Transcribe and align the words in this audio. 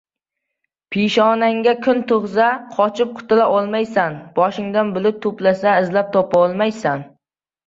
Peshonangga 0.93 1.73
kun 1.87 2.01
tug‘sa, 2.11 2.47
qochib 2.77 3.11
qutula 3.19 3.45
olmaysan, 3.59 4.17
boshingda 4.41 4.87
bulut 4.97 5.21
to‘plansa, 5.27 5.77
izlab 5.85 6.11
topa 6.19 6.43
olmaysan. 6.49 7.07